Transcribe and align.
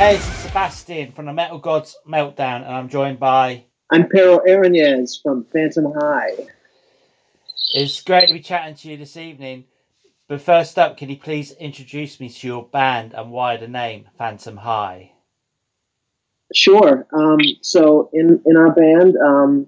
Hey, 0.00 0.16
this 0.16 0.26
is 0.26 0.34
Sebastian 0.36 1.12
from 1.12 1.26
the 1.26 1.32
Metal 1.34 1.58
Gods 1.58 1.94
Meltdown, 2.08 2.64
and 2.64 2.74
I'm 2.74 2.88
joined 2.88 3.20
by. 3.20 3.64
I'm 3.90 4.08
Peril 4.08 4.40
Aranez 4.48 5.20
from 5.22 5.44
Phantom 5.52 5.92
High. 5.92 6.30
It's 7.74 8.00
great 8.00 8.28
to 8.28 8.32
be 8.32 8.40
chatting 8.40 8.76
to 8.76 8.88
you 8.88 8.96
this 8.96 9.18
evening. 9.18 9.64
But 10.26 10.40
first 10.40 10.78
up, 10.78 10.96
can 10.96 11.10
you 11.10 11.18
please 11.18 11.52
introduce 11.52 12.18
me 12.18 12.30
to 12.30 12.46
your 12.46 12.64
band 12.64 13.12
and 13.12 13.30
why 13.30 13.58
the 13.58 13.68
name 13.68 14.08
Phantom 14.16 14.56
High? 14.56 15.12
Sure. 16.54 17.06
Um, 17.12 17.40
so 17.60 18.08
in 18.14 18.40
in 18.46 18.56
our 18.56 18.72
band, 18.72 19.18
um, 19.18 19.66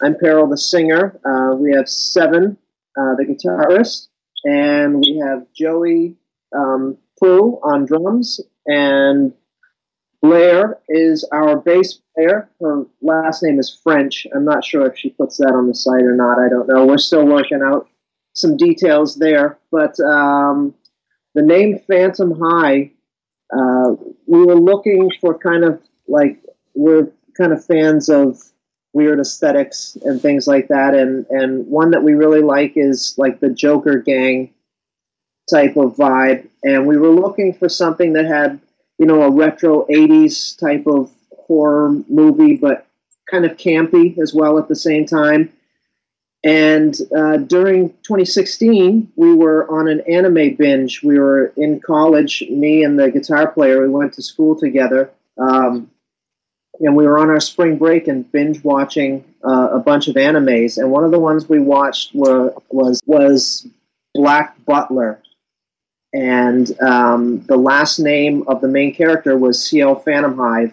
I'm 0.00 0.14
Peril, 0.18 0.46
the 0.46 0.56
singer. 0.56 1.18
Uh, 1.24 1.56
we 1.56 1.72
have 1.72 1.88
Seven, 1.88 2.56
uh, 2.96 3.16
the 3.16 3.24
guitarist, 3.24 4.06
and 4.44 5.00
we 5.00 5.18
have 5.18 5.48
Joey 5.52 6.14
um, 6.56 6.96
Pooh 7.18 7.58
on 7.64 7.86
drums, 7.86 8.40
and 8.64 9.32
Blair 10.20 10.78
is 10.88 11.24
our 11.32 11.56
bass 11.56 12.00
player. 12.14 12.48
Her 12.60 12.84
last 13.00 13.42
name 13.42 13.58
is 13.58 13.78
French. 13.82 14.26
I'm 14.34 14.44
not 14.44 14.64
sure 14.64 14.86
if 14.86 14.98
she 14.98 15.10
puts 15.10 15.36
that 15.36 15.52
on 15.52 15.68
the 15.68 15.74
site 15.74 16.02
or 16.02 16.16
not. 16.16 16.38
I 16.38 16.48
don't 16.48 16.68
know. 16.68 16.86
We're 16.86 16.98
still 16.98 17.24
working 17.24 17.62
out 17.62 17.88
some 18.34 18.56
details 18.56 19.16
there. 19.16 19.58
But 19.70 19.98
um, 20.00 20.74
the 21.34 21.42
name 21.42 21.78
Phantom 21.86 22.38
High, 22.40 22.90
uh, 23.52 23.94
we 24.26 24.44
were 24.44 24.56
looking 24.58 25.10
for 25.20 25.38
kind 25.38 25.64
of 25.64 25.80
like, 26.08 26.42
we're 26.74 27.12
kind 27.36 27.52
of 27.52 27.64
fans 27.64 28.08
of 28.08 28.40
weird 28.92 29.20
aesthetics 29.20 29.96
and 30.02 30.20
things 30.20 30.48
like 30.48 30.68
that. 30.68 30.94
And, 30.94 31.26
and 31.30 31.66
one 31.68 31.92
that 31.92 32.02
we 32.02 32.14
really 32.14 32.42
like 32.42 32.72
is 32.74 33.14
like 33.18 33.38
the 33.38 33.50
Joker 33.50 33.98
Gang 33.98 34.52
type 35.48 35.76
of 35.76 35.96
vibe. 35.96 36.48
And 36.64 36.86
we 36.86 36.98
were 36.98 37.10
looking 37.10 37.54
for 37.54 37.68
something 37.68 38.14
that 38.14 38.26
had 38.26 38.60
you 38.98 39.06
know, 39.06 39.22
a 39.22 39.30
retro 39.30 39.86
80s 39.86 40.58
type 40.58 40.86
of 40.86 41.10
horror 41.36 42.02
movie, 42.08 42.56
but 42.56 42.86
kind 43.30 43.44
of 43.44 43.56
campy 43.56 44.18
as 44.18 44.34
well 44.34 44.58
at 44.58 44.68
the 44.68 44.76
same 44.76 45.06
time. 45.06 45.52
And 46.44 46.96
uh, 47.16 47.38
during 47.38 47.90
2016, 47.90 49.12
we 49.16 49.34
were 49.34 49.68
on 49.70 49.88
an 49.88 50.02
anime 50.08 50.54
binge. 50.54 51.02
We 51.02 51.18
were 51.18 51.52
in 51.56 51.80
college, 51.80 52.42
me 52.48 52.84
and 52.84 52.98
the 52.98 53.10
guitar 53.10 53.50
player, 53.50 53.82
we 53.82 53.88
went 53.88 54.12
to 54.14 54.22
school 54.22 54.56
together. 54.56 55.10
Um, 55.36 55.90
and 56.80 56.94
we 56.94 57.06
were 57.06 57.18
on 57.18 57.28
our 57.28 57.40
spring 57.40 57.76
break 57.76 58.06
and 58.06 58.30
binge 58.30 58.62
watching 58.62 59.24
uh, 59.44 59.70
a 59.72 59.80
bunch 59.80 60.06
of 60.06 60.14
animes. 60.14 60.78
And 60.78 60.92
one 60.92 61.04
of 61.04 61.10
the 61.10 61.18
ones 61.18 61.48
we 61.48 61.58
watched 61.58 62.14
were, 62.14 62.54
was 62.70 63.02
was 63.04 63.66
Black 64.14 64.64
Butler 64.64 65.20
and 66.12 66.80
um, 66.80 67.40
the 67.42 67.56
last 67.56 67.98
name 67.98 68.44
of 68.48 68.60
the 68.60 68.68
main 68.68 68.94
character 68.94 69.36
was 69.36 69.62
Ciel 69.62 69.96
Phantomhive, 69.96 70.72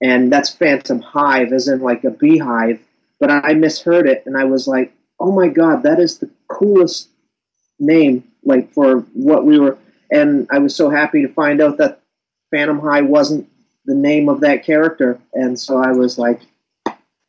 and 0.00 0.32
that's 0.32 0.54
Phantomhive, 0.54 1.52
as 1.52 1.68
in 1.68 1.80
like 1.80 2.04
a 2.04 2.10
beehive. 2.10 2.80
But 3.20 3.30
I 3.30 3.54
misheard 3.54 4.06
it, 4.06 4.24
and 4.26 4.36
I 4.36 4.44
was 4.44 4.68
like, 4.68 4.92
"Oh 5.18 5.32
my 5.32 5.48
god, 5.48 5.82
that 5.84 5.98
is 5.98 6.18
the 6.18 6.30
coolest 6.48 7.08
name!" 7.78 8.24
Like 8.44 8.72
for 8.72 9.00
what 9.14 9.44
we 9.44 9.58
were, 9.58 9.78
and 10.10 10.46
I 10.50 10.58
was 10.58 10.74
so 10.74 10.90
happy 10.90 11.22
to 11.22 11.28
find 11.32 11.60
out 11.60 11.78
that 11.78 12.02
Phantom 12.50 12.78
Hive 12.78 13.06
wasn't 13.06 13.48
the 13.86 13.94
name 13.94 14.28
of 14.28 14.40
that 14.40 14.64
character, 14.64 15.18
and 15.32 15.58
so 15.58 15.78
I 15.78 15.92
was 15.92 16.18
like, 16.18 16.40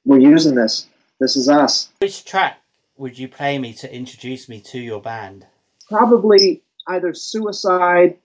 "We're 0.06 0.20
using 0.20 0.56
this. 0.56 0.88
This 1.20 1.36
is 1.38 1.50
us." 1.50 1.90
Which 2.00 2.26
track 2.26 2.60
would 2.98 3.18
you 3.18 3.30
play 3.30 3.58
me 3.58 3.74
to 3.76 3.94
introduce 3.94 4.50
me 4.50 4.60
to 4.60 4.80
your 4.80 5.02
band? 5.02 5.46
Probably 5.88 6.62
either 6.90 7.14
Suicide 7.14 8.18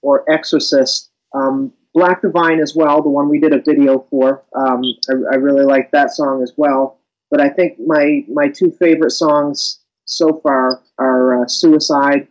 or 0.00 0.28
Exorcist. 0.30 1.10
Um, 1.34 1.72
Black 1.94 2.22
Divine 2.22 2.60
as 2.60 2.74
well, 2.74 3.02
the 3.02 3.08
one 3.08 3.28
we 3.28 3.38
did 3.38 3.52
a 3.52 3.60
video 3.60 4.06
for. 4.10 4.42
Um, 4.56 4.82
I, 5.10 5.34
I, 5.34 5.36
really 5.36 5.64
like 5.64 5.90
that 5.90 6.10
song 6.10 6.42
as 6.42 6.52
well. 6.56 6.98
But 7.30 7.40
I 7.40 7.48
think 7.50 7.78
my 7.78 8.24
my 8.28 8.48
two 8.48 8.70
favorite 8.70 9.10
songs 9.10 9.80
so 10.06 10.40
far 10.42 10.82
are 10.98 11.42
uh, 11.42 11.46
Suicide 11.46 12.28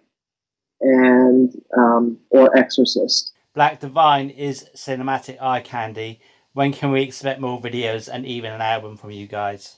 and 0.81 1.53
um, 1.77 2.17
or 2.29 2.55
Exorcist. 2.57 3.33
Black 3.53 3.79
Divine 3.79 4.29
is 4.29 4.65
cinematic 4.75 5.41
eye 5.41 5.61
candy. 5.61 6.21
When 6.53 6.73
can 6.73 6.91
we 6.91 7.03
expect 7.03 7.39
more 7.39 7.61
videos 7.61 8.09
and 8.11 8.25
even 8.25 8.51
an 8.51 8.61
album 8.61 8.97
from 8.97 9.11
you 9.11 9.27
guys? 9.27 9.77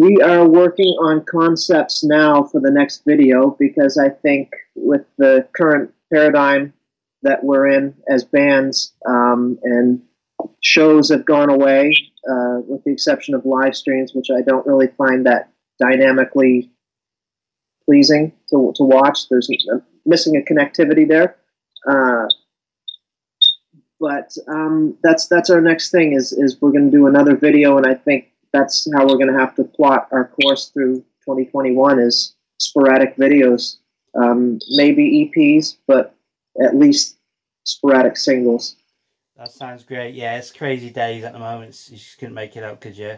We 0.00 0.16
are 0.22 0.48
working 0.48 0.96
on 1.02 1.22
concepts 1.26 2.02
now 2.02 2.42
for 2.42 2.58
the 2.58 2.70
next 2.70 3.02
video 3.06 3.54
because 3.58 3.98
I 3.98 4.08
think 4.08 4.50
with 4.74 5.04
the 5.18 5.46
current 5.54 5.92
paradigm 6.10 6.72
that 7.20 7.44
we're 7.44 7.66
in 7.66 7.94
as 8.08 8.24
bands 8.24 8.94
um, 9.06 9.58
and 9.62 10.00
shows 10.62 11.10
have 11.10 11.26
gone 11.26 11.50
away, 11.50 11.92
uh, 12.26 12.60
with 12.66 12.82
the 12.84 12.92
exception 12.92 13.34
of 13.34 13.44
live 13.44 13.76
streams, 13.76 14.14
which 14.14 14.28
I 14.34 14.40
don't 14.40 14.66
really 14.66 14.86
find 14.86 15.26
that 15.26 15.50
dynamically 15.78 16.70
pleasing 17.84 18.32
to, 18.48 18.72
to 18.76 18.82
watch. 18.84 19.28
There's 19.28 19.50
missing 20.06 20.34
a 20.34 20.40
connectivity 20.40 21.06
there. 21.06 21.36
Uh, 21.86 22.26
but 24.00 24.34
um, 24.48 24.96
that's 25.02 25.28
that's 25.28 25.50
our 25.50 25.60
next 25.60 25.90
thing 25.90 26.14
is 26.14 26.32
is 26.32 26.56
we're 26.58 26.72
going 26.72 26.90
to 26.90 26.96
do 26.96 27.06
another 27.06 27.36
video, 27.36 27.76
and 27.76 27.86
I 27.86 27.92
think 27.92 28.29
that's 28.52 28.88
how 28.92 29.06
we're 29.06 29.16
going 29.16 29.32
to 29.32 29.38
have 29.38 29.54
to 29.56 29.64
plot 29.64 30.08
our 30.12 30.28
course 30.28 30.68
through 30.68 31.00
2021 31.24 31.98
is 31.98 32.34
sporadic 32.58 33.16
videos, 33.16 33.76
um, 34.14 34.58
maybe 34.70 35.32
EPs, 35.36 35.76
but 35.86 36.14
at 36.64 36.76
least 36.76 37.18
sporadic 37.64 38.16
singles. 38.16 38.76
That 39.36 39.50
sounds 39.50 39.84
great. 39.84 40.14
Yeah, 40.14 40.36
it's 40.36 40.50
crazy 40.50 40.90
days 40.90 41.24
at 41.24 41.32
the 41.32 41.38
moment. 41.38 41.88
You 41.90 41.96
just 41.96 42.18
couldn't 42.18 42.34
make 42.34 42.56
it 42.56 42.64
up, 42.64 42.80
could 42.80 42.96
you? 42.96 43.16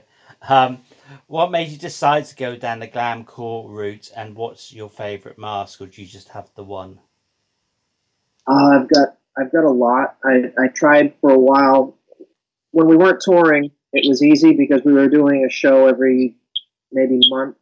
Um, 0.48 0.81
what 1.26 1.50
made 1.50 1.69
you 1.69 1.76
decide 1.76 2.26
to 2.26 2.37
go 2.37 2.54
down 2.54 2.78
the 2.78 2.87
glam 2.87 3.25
core 3.25 3.69
route, 3.69 4.12
and 4.16 4.37
what's 4.37 4.72
your 4.72 4.88
favorite 4.88 5.38
mask, 5.38 5.81
or 5.81 5.87
do 5.87 6.00
you 6.00 6.06
just 6.06 6.28
have 6.28 6.50
the 6.54 6.62
one? 6.62 6.98
Uh, 8.48 8.81
I've 8.81 8.88
got 8.88 9.16
I've 9.37 9.53
got 9.53 9.65
a 9.65 9.71
lot. 9.71 10.16
I, 10.25 10.53
I 10.59 10.69
tried 10.69 11.15
for 11.21 11.32
a 11.32 11.38
while 11.38 11.97
when 12.71 12.87
we 12.87 12.97
weren't 12.97 13.21
touring 13.21 13.71
it 13.92 14.08
was 14.08 14.22
easy 14.22 14.54
because 14.54 14.82
we 14.84 14.92
were 14.92 15.08
doing 15.08 15.44
a 15.44 15.53
show 15.53 15.86
every 15.86 16.34
maybe 16.92 17.20
month, 17.28 17.56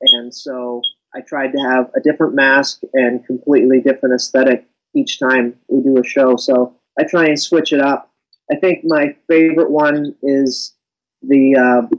and 0.00 0.34
so 0.34 0.82
I 1.14 1.20
tried 1.20 1.52
to 1.52 1.58
have 1.58 1.90
a 1.96 2.00
different 2.00 2.34
mask 2.34 2.80
and 2.92 3.24
completely 3.26 3.80
different 3.80 4.14
aesthetic 4.14 4.66
each 4.94 5.18
time 5.18 5.54
we 5.68 5.82
do 5.82 5.98
a 5.98 6.04
show. 6.04 6.36
So 6.36 6.74
I 6.98 7.04
try 7.04 7.26
and 7.26 7.40
switch 7.40 7.72
it 7.72 7.80
up. 7.80 8.10
I 8.50 8.56
think 8.56 8.80
my 8.84 9.14
favorite 9.28 9.70
one 9.70 10.14
is 10.22 10.74
the 11.22 11.56
uh, 11.56 11.96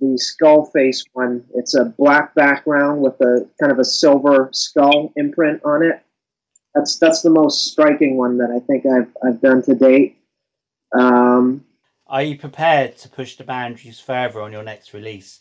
the 0.00 0.18
skull 0.18 0.66
face 0.66 1.04
one. 1.12 1.44
It's 1.54 1.74
a 1.74 1.84
black 1.84 2.34
background 2.34 3.02
with 3.02 3.14
a 3.20 3.48
kind 3.60 3.72
of 3.72 3.78
a 3.78 3.84
silver 3.84 4.50
skull 4.52 5.12
imprint 5.16 5.62
on 5.64 5.82
it. 5.82 6.02
That's 6.74 6.98
that's 6.98 7.22
the 7.22 7.30
most 7.30 7.70
striking 7.70 8.16
one 8.16 8.38
that 8.38 8.50
I 8.50 8.60
think 8.66 8.84
I've 8.86 9.16
I've 9.24 9.40
done 9.40 9.62
to 9.62 9.74
date. 9.74 10.18
Um, 10.98 11.64
are 12.12 12.22
you 12.22 12.36
prepared 12.36 12.98
to 12.98 13.08
push 13.08 13.36
the 13.36 13.44
boundaries 13.44 13.98
further 13.98 14.42
on 14.42 14.52
your 14.52 14.62
next 14.62 14.92
release? 14.92 15.40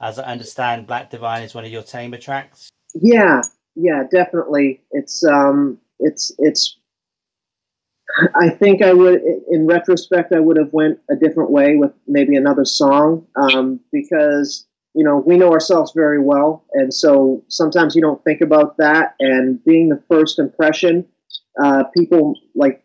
As 0.00 0.18
I 0.18 0.30
understand, 0.30 0.86
Black 0.86 1.10
Divine 1.10 1.42
is 1.42 1.54
one 1.54 1.64
of 1.64 1.72
your 1.72 1.82
Tamer 1.82 2.18
tracks. 2.18 2.70
Yeah, 2.94 3.42
yeah, 3.74 4.04
definitely. 4.10 4.82
It's 4.92 5.24
um, 5.24 5.78
it's 5.98 6.32
it's. 6.38 6.78
I 8.36 8.48
think 8.48 8.80
I 8.80 8.92
would, 8.92 9.22
in 9.50 9.66
retrospect, 9.66 10.32
I 10.32 10.38
would 10.38 10.56
have 10.56 10.72
went 10.72 11.00
a 11.10 11.16
different 11.16 11.50
way 11.50 11.74
with 11.74 11.90
maybe 12.06 12.36
another 12.36 12.64
song 12.64 13.26
um, 13.34 13.80
because 13.90 14.66
you 14.94 15.04
know 15.04 15.16
we 15.26 15.36
know 15.36 15.50
ourselves 15.50 15.92
very 15.96 16.20
well, 16.20 16.64
and 16.74 16.94
so 16.94 17.42
sometimes 17.48 17.96
you 17.96 18.02
don't 18.02 18.22
think 18.22 18.40
about 18.40 18.76
that. 18.76 19.16
And 19.18 19.62
being 19.64 19.88
the 19.88 20.00
first 20.08 20.38
impression, 20.38 21.06
uh, 21.60 21.84
people 21.96 22.38
like 22.54 22.84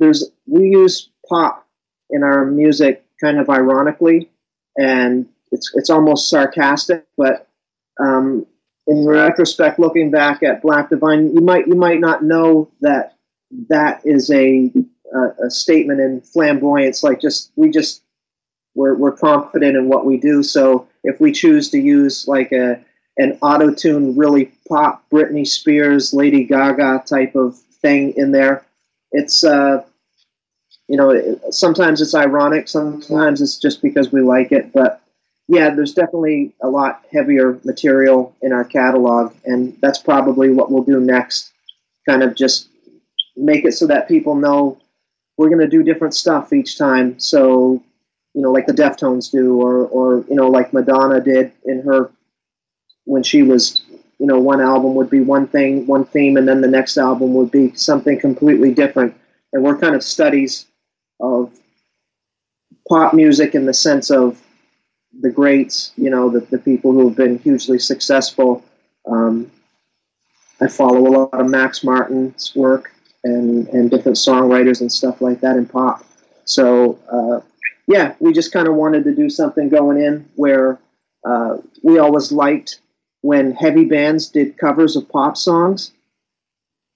there's 0.00 0.28
we 0.46 0.70
use 0.70 1.10
pop 1.28 1.63
in 2.10 2.22
our 2.22 2.44
music 2.44 3.04
kind 3.20 3.38
of 3.38 3.48
ironically, 3.48 4.30
and 4.76 5.28
it's 5.52 5.70
it's 5.74 5.90
almost 5.90 6.28
sarcastic. 6.28 7.06
But 7.16 7.48
um, 8.00 8.46
in 8.86 9.06
retrospect, 9.06 9.78
looking 9.78 10.10
back 10.10 10.42
at 10.42 10.62
Black 10.62 10.90
Divine, 10.90 11.34
you 11.34 11.40
might 11.40 11.66
you 11.66 11.74
might 11.74 12.00
not 12.00 12.22
know 12.22 12.70
that 12.80 13.16
that 13.68 14.02
is 14.04 14.30
a 14.30 14.70
a, 15.12 15.46
a 15.46 15.50
statement 15.50 16.00
in 16.00 16.20
flamboyance. 16.20 17.02
Like 17.02 17.20
just 17.20 17.52
we 17.56 17.70
just 17.70 18.02
we're 18.74 18.94
we're 18.94 19.16
confident 19.16 19.76
in 19.76 19.88
what 19.88 20.04
we 20.04 20.18
do. 20.18 20.42
So 20.42 20.88
if 21.02 21.20
we 21.20 21.32
choose 21.32 21.70
to 21.70 21.78
use 21.78 22.28
like 22.28 22.52
a 22.52 22.80
an 23.16 23.38
auto 23.42 23.72
tune, 23.72 24.16
really 24.16 24.52
pop 24.68 25.08
Britney 25.08 25.46
Spears, 25.46 26.12
Lady 26.12 26.44
Gaga 26.44 27.04
type 27.06 27.36
of 27.36 27.56
thing 27.80 28.14
in 28.16 28.32
there, 28.32 28.66
it's 29.12 29.44
uh, 29.44 29.84
you 30.88 30.96
know, 30.96 31.40
sometimes 31.50 32.00
it's 32.00 32.14
ironic, 32.14 32.68
sometimes 32.68 33.40
it's 33.40 33.58
just 33.58 33.80
because 33.82 34.12
we 34.12 34.20
like 34.20 34.52
it. 34.52 34.72
But 34.72 35.00
yeah, 35.48 35.74
there's 35.74 35.94
definitely 35.94 36.52
a 36.62 36.68
lot 36.68 37.04
heavier 37.12 37.58
material 37.64 38.34
in 38.42 38.52
our 38.52 38.64
catalog, 38.64 39.34
and 39.44 39.76
that's 39.80 39.98
probably 39.98 40.50
what 40.50 40.70
we'll 40.70 40.84
do 40.84 41.00
next. 41.00 41.52
Kind 42.08 42.22
of 42.22 42.34
just 42.34 42.68
make 43.36 43.64
it 43.64 43.72
so 43.72 43.86
that 43.86 44.08
people 44.08 44.34
know 44.34 44.78
we're 45.36 45.48
going 45.48 45.60
to 45.60 45.68
do 45.68 45.82
different 45.82 46.14
stuff 46.14 46.52
each 46.52 46.78
time. 46.78 47.18
So, 47.18 47.82
you 48.34 48.42
know, 48.42 48.52
like 48.52 48.66
the 48.66 48.72
Deftones 48.72 49.30
do, 49.30 49.60
or 49.60 49.86
or 49.86 50.24
you 50.28 50.36
know, 50.36 50.48
like 50.48 50.72
Madonna 50.72 51.20
did 51.20 51.52
in 51.64 51.82
her 51.82 52.10
when 53.04 53.22
she 53.22 53.42
was, 53.42 53.82
you 54.18 54.26
know, 54.26 54.38
one 54.38 54.60
album 54.60 54.94
would 54.94 55.10
be 55.10 55.20
one 55.20 55.46
thing, 55.46 55.86
one 55.86 56.04
theme, 56.04 56.36
and 56.36 56.46
then 56.46 56.60
the 56.60 56.68
next 56.68 56.98
album 56.98 57.34
would 57.34 57.50
be 57.50 57.74
something 57.74 58.18
completely 58.18 58.72
different. 58.72 59.14
And 59.52 59.62
we're 59.62 59.78
kind 59.78 59.94
of 59.94 60.02
studies 60.02 60.66
of 61.20 61.52
pop 62.88 63.14
music 63.14 63.54
in 63.54 63.66
the 63.66 63.74
sense 63.74 64.10
of 64.10 64.40
the 65.20 65.30
greats, 65.30 65.92
you 65.96 66.10
know, 66.10 66.28
the, 66.28 66.40
the 66.40 66.58
people 66.58 66.92
who 66.92 67.08
have 67.08 67.16
been 67.16 67.38
hugely 67.38 67.78
successful. 67.78 68.64
Um, 69.06 69.50
I 70.60 70.68
follow 70.68 71.00
a 71.06 71.12
lot 71.16 71.40
of 71.40 71.48
Max 71.48 71.84
Martin's 71.84 72.54
work 72.54 72.92
and, 73.22 73.68
and 73.68 73.90
different 73.90 74.16
songwriters 74.16 74.80
and 74.80 74.90
stuff 74.90 75.20
like 75.20 75.40
that 75.40 75.56
in 75.56 75.66
pop. 75.66 76.04
So, 76.44 76.98
uh, 77.10 77.40
yeah, 77.86 78.14
we 78.18 78.32
just 78.32 78.52
kind 78.52 78.68
of 78.68 78.74
wanted 78.74 79.04
to 79.04 79.14
do 79.14 79.28
something 79.28 79.68
going 79.68 80.02
in 80.02 80.28
where 80.36 80.78
uh, 81.24 81.58
we 81.82 81.98
always 81.98 82.32
liked 82.32 82.80
when 83.22 83.52
heavy 83.52 83.84
bands 83.84 84.28
did 84.28 84.58
covers 84.58 84.96
of 84.96 85.08
pop 85.08 85.36
songs. 85.36 85.92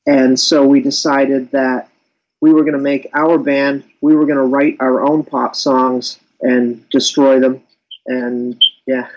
And 0.07 0.39
so 0.39 0.67
we 0.67 0.81
decided 0.81 1.51
that 1.53 1.91
we 2.41 2.53
were 2.53 2.63
going 2.63 2.75
to 2.75 2.79
make 2.79 3.09
our 3.15 3.39
band, 3.39 3.85
we 4.01 4.15
were 4.15 4.27
going 4.27 4.37
to 4.39 4.45
write 4.45 4.77
our 4.81 5.03
own 5.03 5.25
pop 5.25 5.57
songs 5.57 6.19
and 6.41 6.89
destroy 6.91 7.41
them. 7.41 7.63
And 8.07 8.61
yeah. 8.87 9.09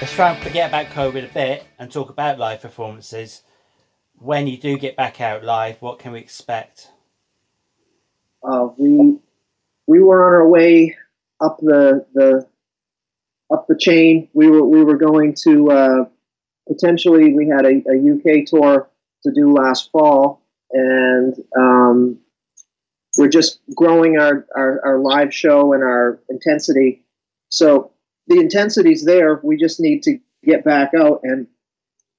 Let's 0.00 0.14
try 0.14 0.30
and 0.32 0.42
forget 0.42 0.70
about 0.70 0.86
COVID 0.86 1.30
a 1.30 1.32
bit 1.32 1.64
and 1.78 1.90
talk 1.90 2.10
about 2.10 2.38
live 2.38 2.60
performances. 2.60 3.42
When 4.20 4.46
you 4.46 4.58
do 4.58 4.78
get 4.78 4.96
back 4.96 5.20
out 5.20 5.44
live, 5.44 5.80
what 5.80 5.98
can 5.98 6.12
we 6.12 6.18
expect? 6.18 6.90
Uh, 8.42 8.68
we 8.76 9.18
we 9.86 10.00
were 10.00 10.24
on 10.26 10.34
our 10.34 10.48
way 10.48 10.96
up 11.40 11.58
the 11.58 12.06
the 12.14 12.46
up 13.50 13.66
the 13.66 13.76
chain. 13.78 14.28
We 14.32 14.48
were 14.48 14.64
we 14.64 14.84
were 14.84 14.98
going 14.98 15.34
to 15.44 15.70
uh, 15.70 16.04
potentially 16.68 17.34
we 17.34 17.48
had 17.48 17.64
a, 17.64 17.82
a, 17.90 18.14
UK 18.14 18.46
tour 18.46 18.90
to 19.24 19.32
do 19.32 19.52
last 19.52 19.90
fall, 19.90 20.42
and 20.70 21.34
um, 21.58 22.18
we're 23.16 23.28
just 23.28 23.60
growing 23.74 24.18
our, 24.18 24.46
our, 24.56 24.80
our 24.84 24.98
live 24.98 25.34
show 25.34 25.72
and 25.72 25.82
our 25.82 26.20
intensity. 26.28 27.04
So 27.48 27.92
the 28.28 28.38
intensity's 28.38 29.04
there. 29.04 29.40
We 29.42 29.56
just 29.56 29.80
need 29.80 30.02
to 30.04 30.18
get 30.44 30.64
back 30.64 30.92
out. 30.96 31.20
And, 31.24 31.48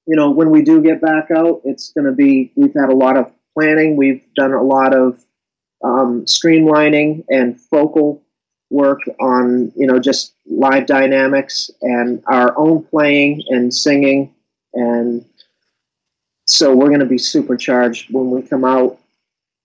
you 0.06 0.16
know, 0.16 0.30
when 0.30 0.50
we 0.50 0.62
do 0.62 0.82
get 0.82 1.00
back 1.00 1.30
out, 1.30 1.62
it's 1.64 1.92
going 1.92 2.06
to 2.06 2.12
be, 2.12 2.52
we've 2.56 2.74
had 2.74 2.90
a 2.90 2.94
lot 2.94 3.16
of 3.16 3.32
planning. 3.54 3.96
We've 3.96 4.22
done 4.34 4.52
a 4.52 4.62
lot 4.62 4.94
of 4.94 5.22
um, 5.84 6.24
streamlining 6.24 7.24
and 7.28 7.60
focal 7.60 8.22
work 8.70 9.00
on, 9.20 9.72
you 9.76 9.86
know, 9.86 9.98
just 9.98 10.34
live 10.46 10.86
dynamics 10.86 11.70
and 11.82 12.22
our 12.26 12.56
own 12.58 12.82
playing 12.84 13.42
and 13.48 13.72
singing. 13.72 14.34
And 14.74 15.24
so 16.46 16.74
we're 16.74 16.88
going 16.88 17.00
to 17.00 17.06
be 17.06 17.18
supercharged 17.18 18.12
when 18.12 18.30
we 18.30 18.42
come 18.42 18.64
out. 18.64 18.98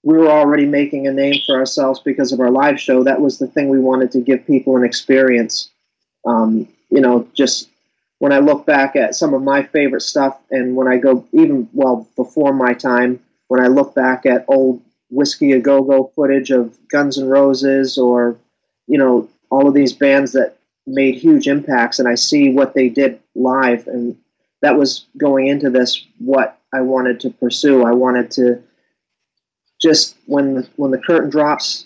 We 0.03 0.17
were 0.17 0.29
already 0.29 0.65
making 0.65 1.07
a 1.07 1.11
name 1.11 1.41
for 1.45 1.55
ourselves 1.55 1.99
because 1.99 2.31
of 2.31 2.39
our 2.39 2.51
live 2.51 2.79
show. 2.79 3.03
That 3.03 3.21
was 3.21 3.39
the 3.39 3.47
thing 3.47 3.69
we 3.69 3.79
wanted 3.79 4.11
to 4.11 4.21
give 4.21 4.45
people 4.45 4.77
an 4.77 4.83
experience 4.83 5.69
um, 6.27 6.67
you 6.89 7.01
know, 7.01 7.27
just 7.33 7.69
when 8.19 8.31
I 8.31 8.39
look 8.39 8.65
back 8.65 8.95
at 8.95 9.15
some 9.15 9.33
of 9.33 9.43
my 9.43 9.63
favorite 9.63 10.01
stuff, 10.01 10.37
and 10.49 10.75
when 10.75 10.87
I 10.87 10.97
go 10.97 11.25
even 11.31 11.69
well 11.73 12.07
before 12.15 12.53
my 12.53 12.73
time, 12.73 13.19
when 13.47 13.61
I 13.61 13.67
look 13.67 13.93
back 13.93 14.25
at 14.25 14.45
old 14.47 14.81
Whiskey 15.09 15.53
a 15.53 15.59
Go 15.59 15.83
Go 15.83 16.11
footage 16.15 16.51
of 16.51 16.77
Guns 16.89 17.17
N' 17.17 17.27
Roses, 17.27 17.97
or 17.97 18.37
you 18.87 18.97
know, 18.97 19.29
all 19.49 19.67
of 19.67 19.73
these 19.73 19.93
bands 19.93 20.31
that 20.33 20.57
made 20.85 21.15
huge 21.15 21.47
impacts, 21.47 21.99
and 21.99 22.07
I 22.07 22.15
see 22.15 22.51
what 22.51 22.73
they 22.73 22.89
did 22.89 23.19
live, 23.35 23.87
and 23.87 24.17
that 24.61 24.77
was 24.77 25.05
going 25.17 25.47
into 25.47 25.69
this 25.69 26.03
what 26.17 26.59
I 26.73 26.81
wanted 26.81 27.19
to 27.21 27.29
pursue. 27.29 27.83
I 27.83 27.91
wanted 27.91 28.31
to 28.31 28.63
just 29.79 30.15
when 30.25 30.55
the, 30.55 30.69
when 30.75 30.91
the 30.91 30.97
curtain 30.97 31.29
drops 31.29 31.85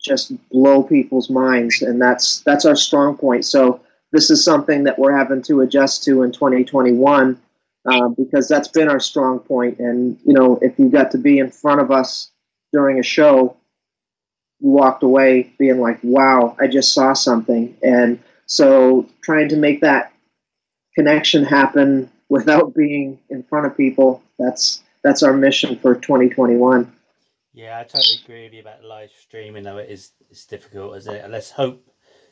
just 0.00 0.32
blow 0.50 0.82
people's 0.82 1.30
minds, 1.30 1.82
and 1.82 2.00
that's 2.02 2.40
that's 2.40 2.64
our 2.64 2.76
strong 2.76 3.16
point. 3.16 3.44
So 3.44 3.80
this 4.12 4.30
is 4.30 4.44
something 4.44 4.84
that 4.84 4.98
we're 4.98 5.16
having 5.16 5.42
to 5.42 5.60
adjust 5.60 6.04
to 6.04 6.22
in 6.22 6.32
2021 6.32 7.40
uh, 7.86 8.08
because 8.08 8.48
that's 8.48 8.68
been 8.68 8.88
our 8.88 9.00
strong 9.00 9.38
point. 9.40 9.78
And 9.78 10.18
you 10.24 10.32
know, 10.32 10.58
if 10.62 10.78
you 10.78 10.88
got 10.88 11.10
to 11.12 11.18
be 11.18 11.38
in 11.38 11.50
front 11.50 11.80
of 11.80 11.90
us 11.90 12.30
during 12.72 12.98
a 12.98 13.02
show, 13.02 13.56
you 14.60 14.68
walked 14.70 15.02
away 15.02 15.52
being 15.58 15.80
like, 15.80 16.00
"Wow, 16.02 16.56
I 16.60 16.66
just 16.66 16.92
saw 16.92 17.12
something." 17.12 17.76
And 17.82 18.20
so, 18.46 19.06
trying 19.22 19.48
to 19.50 19.56
make 19.56 19.82
that 19.82 20.12
connection 20.94 21.44
happen 21.44 22.10
without 22.28 22.74
being 22.76 23.18
in 23.30 23.42
front 23.44 23.66
of 23.66 23.76
people 23.76 24.22
that's 24.38 24.82
that's 25.04 25.22
our 25.22 25.32
mission 25.32 25.78
for 25.78 25.94
2021 25.94 26.92
yeah, 27.58 27.80
I 27.80 27.82
totally 27.82 28.20
agree 28.22 28.44
with 28.44 28.52
you 28.52 28.60
about 28.60 28.84
live 28.84 29.10
streaming. 29.20 29.64
Though 29.64 29.78
it 29.78 29.90
is 29.90 30.12
it's 30.30 30.46
difficult, 30.46 30.96
is 30.96 31.08
it? 31.08 31.28
let's 31.28 31.50
hope 31.50 31.84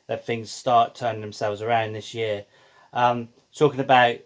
that 0.06 0.25
things 0.25 0.50
start 0.50 0.94
turning 0.94 1.20
themselves 1.20 1.62
around 1.62 1.93
this 1.93 2.14
year. 2.14 2.44
Um, 2.93 3.29
talking 3.55 3.81
about 3.81 4.17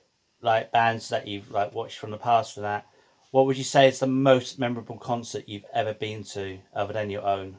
like 0.42 0.72
bands 0.72 1.08
that 1.10 1.26
you've 1.26 1.50
like 1.50 1.74
watched 1.74 1.98
from 1.98 2.10
the 2.10 2.18
past 2.18 2.54
for 2.54 2.60
that, 2.60 2.86
what 3.30 3.46
would 3.46 3.58
you 3.58 3.64
say 3.64 3.88
is 3.88 4.00
the 4.00 4.06
most 4.06 4.58
memorable 4.58 4.98
concert 4.98 5.44
you've 5.46 5.66
ever 5.72 5.94
been 5.94 6.24
to, 6.24 6.58
other 6.74 6.92
than 6.92 7.10
your 7.10 7.22
own? 7.22 7.56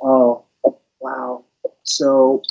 Oh, 0.00 0.44
wow! 1.00 1.44
So 1.82 2.42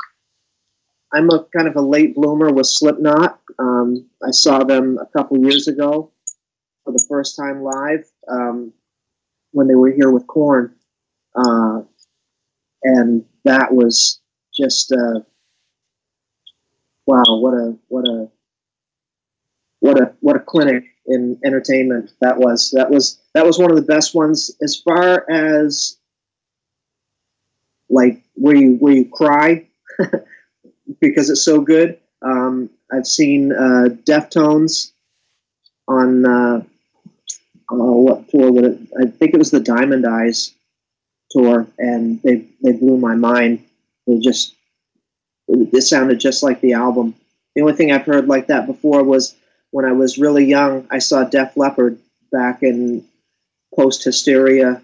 I'm 1.11 1.29
a 1.29 1.45
kind 1.55 1.67
of 1.67 1.75
a 1.75 1.81
late 1.81 2.15
bloomer 2.15 2.51
with 2.51 2.67
Slipknot. 2.67 3.39
Um, 3.57 4.09
I 4.23 4.31
saw 4.31 4.63
them 4.63 4.99
a 5.01 5.05
couple 5.17 5.37
years 5.39 5.67
ago 5.67 6.11
for 6.83 6.91
the 6.91 7.05
first 7.09 7.35
time 7.35 7.63
live. 7.63 8.05
Um, 8.27 8.73
when 9.51 9.67
they 9.67 9.75
were 9.75 9.91
here 9.91 10.11
with 10.11 10.27
Korn, 10.27 10.75
uh, 11.35 11.81
and 12.83 13.25
that 13.45 13.73
was 13.73 14.19
just 14.55 14.91
uh, 14.91 15.21
wow! 17.05 17.23
What 17.39 17.53
a 17.53 17.77
what 17.87 18.07
a 18.07 18.29
what 19.79 20.01
a 20.01 20.13
what 20.19 20.35
a 20.35 20.39
clinic 20.39 20.83
in 21.05 21.39
entertainment 21.45 22.11
that 22.21 22.37
was. 22.37 22.71
That 22.71 22.89
was 22.89 23.19
that 23.33 23.45
was 23.45 23.57
one 23.59 23.71
of 23.71 23.77
the 23.77 23.83
best 23.83 24.13
ones 24.15 24.51
as 24.61 24.75
far 24.75 25.29
as 25.29 25.97
like 27.89 28.21
where 28.35 28.55
you 28.55 28.75
where 28.75 28.93
you 28.93 29.05
cry 29.09 29.67
because 31.01 31.29
it's 31.29 31.43
so 31.43 31.61
good. 31.61 31.99
Um, 32.21 32.69
I've 32.91 33.07
seen 33.07 33.51
uh, 33.51 33.89
Deftones 34.05 34.91
on 35.87 36.25
uh, 36.25 36.63
oh, 37.71 38.01
what 38.01 38.29
tour 38.29 38.51
would 38.51 38.65
it? 38.65 38.79
I 39.01 39.05
think 39.07 39.33
it 39.33 39.37
was 39.37 39.51
the 39.51 39.59
Diamond 39.59 40.05
Eyes 40.05 40.53
tour, 41.31 41.67
and 41.77 42.21
they 42.21 42.45
they 42.61 42.73
blew 42.73 42.97
my 42.97 43.15
mind. 43.15 43.63
They 44.05 44.19
just 44.19 44.55
it 45.47 45.81
sounded 45.81 46.19
just 46.19 46.43
like 46.43 46.61
the 46.61 46.73
album. 46.73 47.15
The 47.55 47.61
only 47.61 47.73
thing 47.73 47.91
I've 47.91 48.05
heard 48.05 48.27
like 48.27 48.47
that 48.47 48.67
before 48.67 49.03
was 49.03 49.35
when 49.71 49.85
I 49.85 49.93
was 49.93 50.17
really 50.17 50.45
young. 50.45 50.87
I 50.91 50.99
saw 50.99 51.23
Def 51.23 51.55
Leppard 51.55 51.99
back 52.31 52.63
in 52.63 53.05
post 53.75 54.03
hysteria 54.03 54.81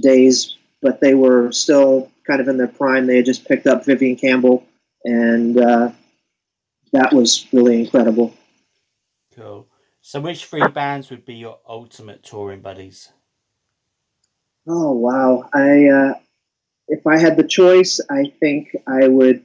days, 0.00 0.56
but 0.80 1.00
they 1.00 1.14
were 1.14 1.52
still 1.52 2.10
kind 2.26 2.40
of 2.40 2.48
in 2.48 2.56
their 2.56 2.68
prime. 2.68 3.06
They 3.06 3.16
had 3.16 3.26
just 3.26 3.46
picked 3.46 3.66
up 3.66 3.84
Vivian 3.84 4.16
Campbell, 4.16 4.66
and 5.04 5.58
uh, 5.58 5.90
that 6.92 7.12
was 7.12 7.46
really 7.52 7.80
incredible. 7.80 8.34
Cool. 9.34 9.66
So, 10.00 10.20
which 10.20 10.46
three 10.46 10.66
bands 10.68 11.10
would 11.10 11.24
be 11.24 11.34
your 11.34 11.58
ultimate 11.68 12.22
touring 12.22 12.60
buddies? 12.60 13.10
Oh 14.66 14.92
wow! 14.92 15.48
I 15.52 15.88
uh, 15.88 16.14
if 16.88 17.06
I 17.06 17.18
had 17.18 17.36
the 17.36 17.46
choice, 17.46 18.00
I 18.10 18.32
think 18.40 18.76
I 18.86 19.08
would 19.08 19.42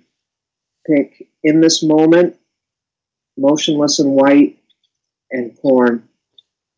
pick 0.86 1.28
in 1.44 1.60
this 1.62 1.82
moment, 1.84 2.38
Motionless 3.38 4.00
in 4.00 4.12
White, 4.12 4.58
and 5.32 5.58
Korn. 5.60 6.08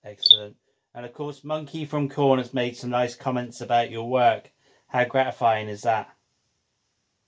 Excellent. 0.05 0.55
And 0.95 1.05
of 1.05 1.13
course, 1.13 1.41
Munky 1.41 1.87
from 1.87 2.09
Korn 2.09 2.39
has 2.39 2.53
made 2.53 2.77
some 2.77 2.89
nice 2.89 3.15
comments 3.15 3.61
about 3.61 3.91
your 3.91 4.09
work. 4.09 4.49
How 4.87 5.03
gratifying 5.03 5.67
is 5.67 5.81
that? 5.83 6.09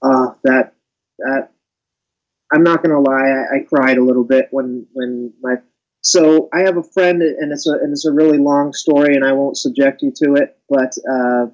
Uh, 0.01 0.33
that 0.43 0.73
that 1.19 1.51
I'm 2.51 2.63
not 2.63 2.83
gonna 2.83 2.99
lie, 2.99 3.29
I, 3.29 3.57
I 3.57 3.59
cried 3.63 3.97
a 3.97 4.03
little 4.03 4.23
bit 4.23 4.47
when 4.51 4.87
when 4.93 5.33
my 5.41 5.55
so 6.01 6.49
I 6.51 6.61
have 6.61 6.77
a 6.77 6.83
friend, 6.83 7.21
and 7.21 7.51
it's 7.51 7.67
a 7.67 7.73
and 7.73 7.91
it's 7.91 8.05
a 8.05 8.11
really 8.11 8.37
long 8.37 8.73
story, 8.73 9.15
and 9.15 9.23
I 9.23 9.33
won't 9.33 9.57
subject 9.57 10.01
you 10.01 10.11
to 10.23 10.33
it. 10.35 10.57
But 10.67 10.97
uh, 11.09 11.47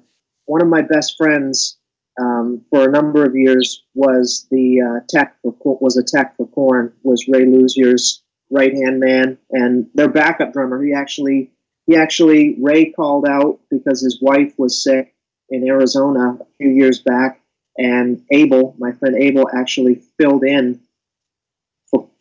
one 0.46 0.62
of 0.62 0.68
my 0.68 0.82
best 0.82 1.16
friends 1.18 1.78
um, 2.18 2.64
for 2.70 2.88
a 2.88 2.90
number 2.90 3.24
of 3.24 3.36
years 3.36 3.84
was 3.94 4.46
the 4.50 4.80
uh, 4.80 5.00
tech 5.08 5.36
for 5.42 5.54
was 5.80 5.96
a 5.96 6.02
tech 6.02 6.36
for 6.36 6.46
Korn 6.48 6.92
was 7.02 7.28
Ray 7.28 7.44
Luzier's 7.44 8.22
right 8.50 8.72
hand 8.72 8.98
man 8.98 9.38
and 9.50 9.88
their 9.94 10.08
backup 10.08 10.52
drummer. 10.54 10.82
He 10.82 10.94
actually 10.94 11.52
he 11.86 11.96
actually 11.96 12.56
Ray 12.60 12.92
called 12.92 13.26
out 13.26 13.60
because 13.70 14.02
his 14.02 14.18
wife 14.20 14.54
was 14.56 14.82
sick 14.82 15.14
in 15.50 15.66
Arizona 15.66 16.38
a 16.40 16.46
few 16.58 16.70
years 16.70 17.00
back, 17.00 17.42
and 17.76 18.22
Abel, 18.30 18.74
my 18.78 18.92
friend 18.92 19.16
Abel, 19.16 19.48
actually 19.54 20.02
filled 20.18 20.44
in 20.44 20.80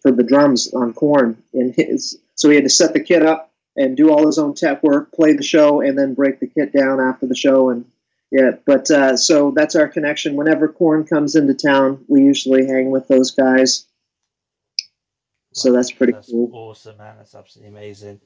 for, 0.08 0.18
the 0.18 0.24
drums 0.24 0.74
on 0.74 0.94
Korn, 0.94 1.42
in 1.54 1.74
his. 1.76 2.20
So 2.36 2.50
he 2.50 2.56
had 2.56 2.66
to 2.66 2.70
set 2.70 2.94
the 2.94 3.00
kit 3.00 3.26
up 3.26 3.52
and 3.76 3.98
do 3.98 4.12
all 4.12 4.26
his 4.26 4.38
own 4.38 4.54
tech 4.54 4.84
work, 4.84 5.12
play 5.12 5.34
the 5.34 5.44
show, 5.44 5.82
and 5.82 5.98
then 5.98 6.14
break 6.14 6.40
the 6.40 6.48
kit 6.48 6.74
down 6.74 7.00
after 7.00 7.26
the 7.28 7.36
show 7.36 7.70
and 7.70 7.86
yeah, 8.30 8.52
but 8.66 8.92
uh, 8.92 9.16
so 9.16 9.52
that's 9.56 9.76
our 9.76 9.88
connection. 9.88 10.36
Whenever 10.36 10.68
Korn 10.68 11.06
comes 11.06 11.36
into 11.36 11.54
town, 11.54 12.04
we 12.10 12.24
usually 12.24 12.68
hang 12.68 12.92
with 12.92 13.08
those 13.08 13.32
guys. 13.32 13.86
So 15.54 15.72
that's 15.72 15.92
pretty 15.92 16.14
That's 16.14 16.30
cool. 16.30 16.50
awesome, 16.54 16.98
man. 16.98 17.16
That's 17.18 17.34
absolutely 17.34 17.72
amazing. 17.72 18.20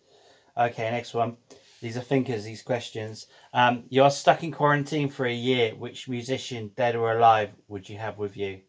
Okay, 0.57 0.89
next 0.89 1.13
one. 1.13 1.37
These 1.81 1.97
are 1.97 2.01
thinkers, 2.01 2.43
these 2.43 2.61
questions. 2.61 3.27
Um, 3.53 3.83
you 3.89 4.03
are 4.03 4.11
stuck 4.11 4.43
in 4.43 4.51
quarantine 4.51 5.09
for 5.09 5.25
a 5.25 5.33
year. 5.33 5.73
Which 5.75 6.09
musician, 6.09 6.71
dead 6.75 6.95
or 6.95 7.15
alive, 7.15 7.51
would 7.67 7.87
you 7.87 7.97
have 7.97 8.17
with 8.17 8.35
you? 8.35 8.61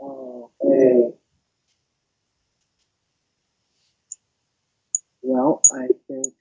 Okay. 0.00 1.10
Well, 5.22 5.60
I 5.74 5.88
think 6.08 6.34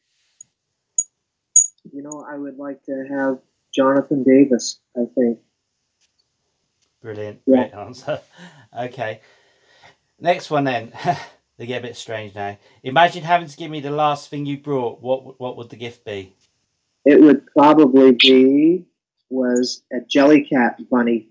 you 1.91 2.01
know 2.01 2.25
I 2.27 2.37
would 2.37 2.57
like 2.57 2.83
to 2.83 3.05
have 3.09 3.39
Jonathan 3.73 4.23
Davis. 4.23 4.79
I 4.95 5.05
think. 5.15 5.39
Brilliant. 7.01 7.41
Yeah. 7.45 7.69
Great 7.69 7.73
answer. 7.73 8.21
Okay. 8.75 9.21
Next 10.19 10.49
one 10.49 10.63
then. 10.63 10.91
they 11.59 11.67
get 11.67 11.83
a 11.83 11.87
bit 11.87 11.95
strange 11.95 12.33
now. 12.33 12.57
Imagine 12.81 13.21
having 13.21 13.47
to 13.47 13.55
give 13.55 13.69
me 13.69 13.81
the 13.81 13.91
last 13.91 14.31
thing 14.31 14.47
you 14.47 14.57
brought. 14.57 14.99
What 14.99 15.39
what 15.39 15.57
would 15.57 15.69
the 15.69 15.75
gift 15.75 16.05
be? 16.05 16.33
It 17.05 17.21
would 17.21 17.45
probably 17.55 18.13
be 18.13 18.85
was 19.29 19.83
a 19.91 19.97
Jellycat 19.97 20.89
bunny. 20.89 21.27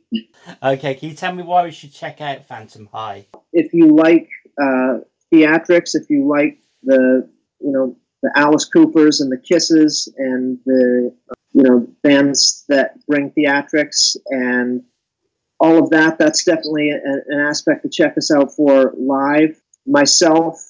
Okay, 0.62 0.94
can 0.94 1.08
you 1.08 1.14
tell 1.14 1.34
me 1.34 1.42
why 1.42 1.64
we 1.64 1.70
should 1.70 1.92
check 1.92 2.20
out 2.20 2.46
Phantom 2.46 2.88
High? 2.92 3.26
If 3.52 3.72
you 3.72 3.94
like 3.96 4.28
uh, 4.60 4.98
theatrics, 5.32 5.94
if 5.94 6.10
you 6.10 6.28
like 6.28 6.58
the 6.82 7.28
you 7.64 7.72
know 7.72 7.96
the 8.22 8.32
Alice 8.36 8.64
Coopers 8.64 9.20
and 9.20 9.32
the 9.32 9.38
Kisses 9.38 10.12
and 10.16 10.58
the 10.66 11.14
you 11.52 11.62
know 11.62 11.88
bands 12.02 12.64
that 12.68 13.04
bring 13.06 13.30
theatrics 13.30 14.16
and 14.26 14.84
all 15.62 15.78
of 15.78 15.90
that, 15.90 16.18
that's 16.18 16.42
definitely 16.42 16.90
a, 16.90 16.96
an 16.96 17.38
aspect 17.38 17.84
to 17.84 17.88
check 17.88 18.18
us 18.18 18.32
out 18.32 18.52
for 18.52 18.92
live. 18.98 19.62
Myself, 19.86 20.60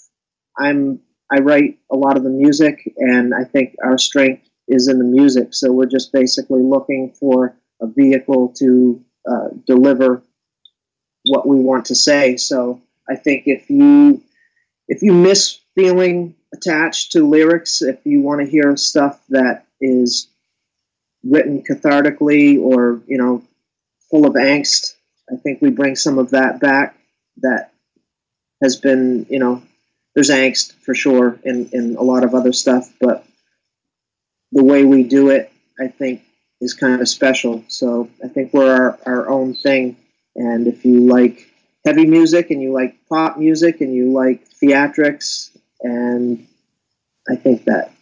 I'm 0.59 1.01
I 1.31 1.41
write 1.41 1.79
a 1.91 1.97
lot 1.97 2.19
of 2.19 2.25
the 2.25 2.31
music, 2.31 2.93
and 2.99 3.35
I 3.35 3.45
think 3.45 3.75
our 3.83 3.97
strength 3.97 4.47
is 4.69 4.89
in 4.89 4.99
the 4.99 5.05
music. 5.05 5.55
So 5.55 5.73
we're 5.73 5.87
just 5.87 6.13
basically 6.13 6.63
looking 6.63 7.15
for 7.19 7.57
a 7.81 7.87
vehicle 7.87 8.53
to 8.59 9.03
uh, 9.27 9.49
deliver 9.67 10.23
what 11.25 11.49
we 11.49 11.57
want 11.57 11.87
to 11.87 11.95
say. 11.95 12.37
So 12.37 12.83
I 13.09 13.17
think 13.17 13.45
if 13.47 13.71
you 13.71 14.23
if 14.89 15.01
you 15.01 15.15
miss 15.15 15.59
feeling 15.75 16.35
attached 16.53 17.13
to 17.13 17.29
lyrics, 17.29 17.83
if 17.83 17.99
you 18.05 18.21
want 18.21 18.41
to 18.41 18.51
hear 18.51 18.77
stuff 18.77 19.21
that 19.31 19.67
is 19.81 20.29
written 21.25 21.63
cathartically 21.63 22.61
or 22.61 23.01
you 23.07 23.19
know 23.19 23.43
full 24.11 24.27
of 24.27 24.35
angst, 24.35 24.95
I 25.31 25.37
think 25.37 25.63
we 25.63 25.71
bring 25.71 25.97
some 25.97 26.19
of 26.19 26.31
that 26.31 26.61
back. 26.61 26.97
That 27.39 27.73
has 28.63 28.77
been 28.77 29.27
you 29.31 29.39
know 29.39 29.63
there's 30.15 30.31
angst 30.31 30.75
for 30.75 30.95
sure 30.95 31.39
in 31.45 31.71
in 31.73 31.97
a 31.97 32.03
lot 32.03 32.25
of 32.25 32.35
other 32.35 32.53
stuff, 32.53 32.93
but 33.01 33.25
the 34.53 34.63
way 34.63 34.85
we 34.85 35.03
do 35.03 35.31
it, 35.31 35.51
I 35.81 35.89
think, 35.89 36.23
is 36.61 36.75
kind 36.75 37.01
of 37.01 37.09
special. 37.09 37.65
So 37.69 38.09
I 38.23 38.29
think 38.29 38.53
we're 38.53 38.73
our, 38.73 38.99
our 39.07 39.29
own 39.31 39.55
thing. 39.55 39.97
And 40.37 40.67
if 40.67 40.85
you 40.85 41.01
like 41.01 41.51
heavy 41.85 42.07
music 42.07 42.51
and 42.51 42.63
you 42.63 42.73
like 42.73 42.97
pop 43.09 43.39
music 43.39 43.81
and 43.81 43.95
you 43.95 44.13
like 44.13 44.47
theatrics, 44.63 45.52
and 45.83 46.47
I 47.29 47.37
think 47.37 47.65
that 47.65 47.93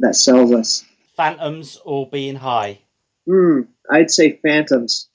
that 0.00 0.16
sells 0.16 0.52
us. 0.52 0.84
Phantoms 1.16 1.80
or 1.84 2.08
being 2.08 2.34
high? 2.36 2.80
Hmm, 3.26 3.62
I'd 3.90 4.10
say 4.10 4.38
Phantoms, 4.42 5.08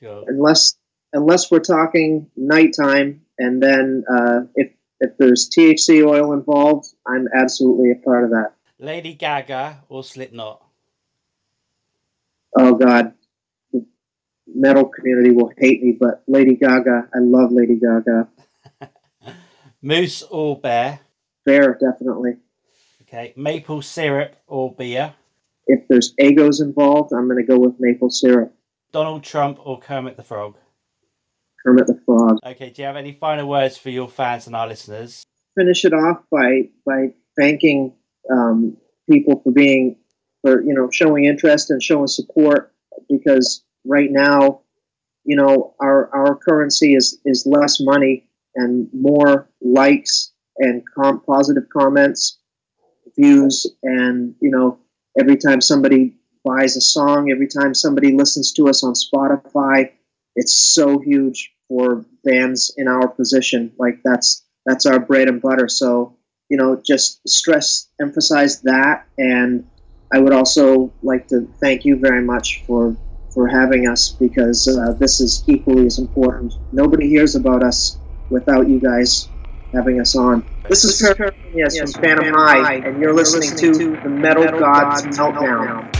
unless 0.00 0.76
unless 1.12 1.50
we're 1.50 1.60
talking 1.60 2.30
nighttime, 2.36 3.22
and 3.38 3.62
then 3.62 4.04
uh, 4.10 4.40
if 4.54 4.72
if 5.00 5.16
there's 5.18 5.48
THC 5.48 6.06
oil 6.06 6.32
involved, 6.32 6.86
I'm 7.06 7.28
absolutely 7.34 7.92
a 7.92 7.96
part 7.96 8.24
of 8.24 8.30
that. 8.30 8.52
Lady 8.78 9.14
Gaga 9.14 9.84
or 9.88 10.04
Slipknot? 10.04 10.62
Oh 12.56 12.74
God, 12.74 13.14
the 13.72 13.84
metal 14.46 14.86
community 14.86 15.30
will 15.30 15.52
hate 15.56 15.82
me, 15.82 15.96
but 15.98 16.22
Lady 16.26 16.56
Gaga, 16.56 17.08
I 17.14 17.18
love 17.18 17.52
Lady 17.52 17.76
Gaga. 17.76 18.28
Moose 19.82 20.22
or 20.22 20.58
bear? 20.60 21.00
Fair, 21.48 21.78
definitely. 21.80 22.32
Okay. 23.02 23.32
Maple 23.34 23.80
syrup 23.80 24.36
or 24.46 24.74
beer? 24.74 25.14
If 25.66 25.88
there's 25.88 26.12
egos 26.18 26.60
involved, 26.60 27.14
I'm 27.14 27.26
going 27.26 27.38
to 27.38 27.46
go 27.46 27.58
with 27.58 27.76
maple 27.78 28.10
syrup. 28.10 28.54
Donald 28.92 29.24
Trump 29.24 29.58
or 29.64 29.80
Kermit 29.80 30.18
the 30.18 30.22
Frog? 30.22 30.56
Kermit 31.64 31.86
the 31.86 31.98
Frog. 32.04 32.38
Okay, 32.44 32.68
do 32.68 32.82
you 32.82 32.86
have 32.86 32.96
any 32.96 33.12
final 33.12 33.48
words 33.48 33.78
for 33.78 33.88
your 33.88 34.08
fans 34.08 34.46
and 34.46 34.54
our 34.54 34.68
listeners? 34.68 35.24
Finish 35.58 35.86
it 35.86 35.94
off 35.94 36.22
by 36.30 36.68
by 36.84 37.14
thanking 37.38 37.94
um, 38.30 38.76
people 39.10 39.40
for 39.42 39.50
being 39.50 39.96
for 40.42 40.62
you 40.62 40.74
know 40.74 40.90
showing 40.90 41.24
interest 41.24 41.70
and 41.70 41.82
showing 41.82 42.06
support 42.06 42.74
because 43.08 43.64
right 43.86 44.10
now, 44.10 44.60
you 45.24 45.36
know 45.36 45.74
our 45.80 46.10
our 46.14 46.36
currency 46.36 46.94
is 46.94 47.18
is 47.24 47.46
less 47.46 47.80
money 47.80 48.28
and 48.54 48.88
more 48.92 49.48
likes 49.60 50.32
and 50.58 50.82
com- 50.94 51.20
positive 51.20 51.68
comments, 51.72 52.38
views, 53.16 53.66
and 53.82 54.34
you 54.40 54.50
know 54.50 54.78
every 55.18 55.36
time 55.36 55.60
somebody 55.60 56.16
buys 56.44 56.76
a 56.76 56.80
song, 56.80 57.30
every 57.30 57.48
time 57.48 57.74
somebody 57.74 58.12
listens 58.12 58.52
to 58.52 58.68
us 58.68 58.82
on 58.82 58.94
Spotify, 58.94 59.92
it's 60.36 60.52
so 60.52 60.98
huge 60.98 61.52
for 61.68 62.04
bands 62.24 62.72
in 62.76 62.88
our 62.88 63.08
position. 63.08 63.72
Like 63.78 64.00
that's 64.04 64.44
that's 64.66 64.86
our 64.86 64.98
bread 64.98 65.28
and 65.28 65.40
butter. 65.40 65.68
So 65.68 66.16
you 66.48 66.56
know, 66.56 66.80
just 66.84 67.26
stress, 67.28 67.88
emphasize 68.00 68.62
that, 68.62 69.06
and 69.18 69.66
I 70.12 70.18
would 70.18 70.32
also 70.32 70.94
like 71.02 71.28
to 71.28 71.46
thank 71.60 71.84
you 71.84 71.98
very 71.98 72.22
much 72.22 72.64
for 72.66 72.96
for 73.34 73.46
having 73.46 73.86
us 73.86 74.16
because 74.18 74.66
uh, 74.66 74.94
this 74.98 75.20
is 75.20 75.44
equally 75.46 75.86
as 75.86 75.98
important. 75.98 76.54
Nobody 76.72 77.08
hears 77.08 77.34
about 77.34 77.62
us 77.62 78.00
without 78.30 78.68
you 78.68 78.80
guys 78.80 79.30
having 79.74 80.00
us 80.00 80.16
on. 80.16 80.44
This 80.68 80.84
is 80.84 81.00
Paraphernias 81.02 81.78
from 81.80 82.02
Phantom 82.02 82.34
High, 82.34 82.76
and 82.76 83.00
you're 83.00 83.14
listening 83.14 83.56
to 83.56 83.96
the 84.02 84.10
Metal 84.10 84.58
Gods 84.58 85.04
Meltdown. 85.06 85.97